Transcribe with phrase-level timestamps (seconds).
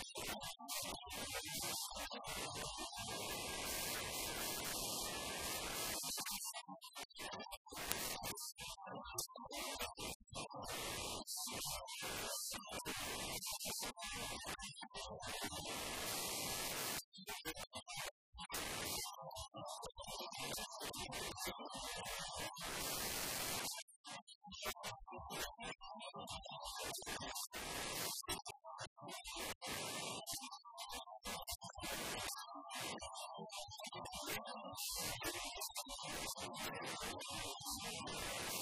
[0.00, 0.65] あ
[36.46, 38.55] やったー